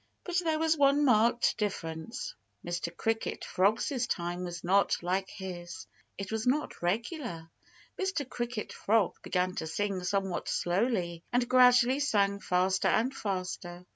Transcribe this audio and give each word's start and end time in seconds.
But 0.23 0.39
there 0.43 0.57
was 0.57 0.75
one 0.79 1.05
marked 1.05 1.57
difference. 1.59 2.33
Mr. 2.65 2.89
Cricket 2.97 3.45
Frog's 3.45 4.07
time 4.07 4.43
was 4.43 4.63
not 4.63 5.03
like 5.03 5.29
his. 5.29 5.85
It 6.17 6.31
was 6.31 6.47
not 6.47 6.81
regular. 6.81 7.51
Mr. 7.99 8.27
Cricket 8.27 8.73
Frog 8.73 9.13
began 9.21 9.53
to 9.57 9.67
sing 9.67 10.03
somewhat 10.03 10.47
slowly 10.47 11.21
and 11.31 11.47
gradually 11.47 11.99
sang 11.99 12.39
faster 12.39 12.87
and 12.87 13.15
faster. 13.15 13.85